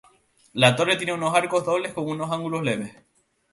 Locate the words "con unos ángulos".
1.93-2.63